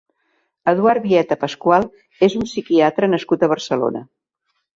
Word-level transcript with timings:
Eduard 0.71 1.03
Vieta 1.11 1.37
Pascual 1.43 1.85
és 2.29 2.37
un 2.41 2.47
psiquiatre 2.49 3.11
nascut 3.13 3.47
a 3.49 3.53
Barcelona. 3.55 4.05